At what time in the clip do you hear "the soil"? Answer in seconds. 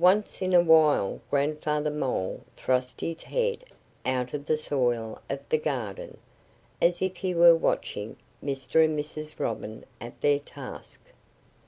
4.46-5.22